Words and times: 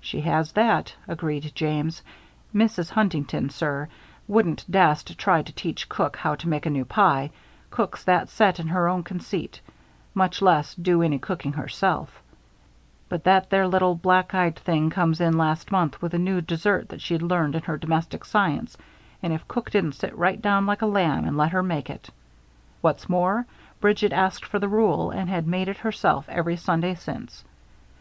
"She 0.00 0.20
has 0.20 0.52
that," 0.52 0.94
agreed 1.08 1.50
James. 1.52 2.02
"Mrs. 2.54 2.90
Huntington, 2.90 3.50
sir, 3.50 3.88
wouldn't 4.28 4.64
dast 4.70 5.18
try 5.18 5.42
to 5.42 5.52
teach 5.52 5.88
cook 5.88 6.16
how 6.16 6.36
to 6.36 6.48
make 6.48 6.64
a 6.64 6.70
new 6.70 6.84
pie, 6.84 7.32
cook's 7.68 8.04
that 8.04 8.28
set 8.28 8.60
in 8.60 8.68
her 8.68 8.86
own 8.86 9.02
conceit, 9.02 9.60
much 10.14 10.40
less 10.40 10.76
do 10.76 11.02
any 11.02 11.18
cooking 11.18 11.54
herself; 11.54 12.22
but 13.08 13.24
that 13.24 13.50
there 13.50 13.66
little 13.66 13.96
black 13.96 14.32
eyed 14.32 14.54
thing 14.54 14.90
comes 14.90 15.20
in 15.20 15.36
last 15.36 15.72
month 15.72 16.00
with 16.00 16.14
a 16.14 16.18
new 16.18 16.40
dessert 16.40 16.88
that 16.90 17.00
she'd 17.02 17.20
learned 17.22 17.56
in 17.56 17.62
her 17.62 17.76
Domestic 17.76 18.24
Science, 18.24 18.76
and 19.24 19.32
if 19.32 19.48
cook 19.48 19.72
didn't 19.72 19.96
sit 19.96 20.16
right 20.16 20.40
down 20.40 20.66
like 20.66 20.82
a 20.82 20.86
lamb 20.86 21.24
and 21.24 21.36
let 21.36 21.50
her 21.50 21.64
make 21.64 21.90
it. 21.90 22.08
What's 22.80 23.08
more, 23.08 23.44
Bridget 23.80 24.12
asked 24.12 24.44
for 24.44 24.60
the 24.60 24.68
rule 24.68 25.10
and 25.10 25.28
has 25.28 25.44
made 25.46 25.66
it 25.66 25.78
herself 25.78 26.28
every 26.28 26.54
Sunday 26.56 26.94
since. 26.94 27.42